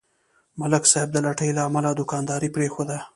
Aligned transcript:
ملک 0.59 0.83
صاحب 0.91 1.09
د 1.13 1.17
لټۍ 1.25 1.49
له 1.57 1.61
امله 1.69 1.89
دوکانداري 1.99 2.49
پرېښوده. 2.55 2.97